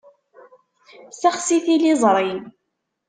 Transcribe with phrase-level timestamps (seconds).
[1.19, 2.31] Sexsi tiliẓṛi.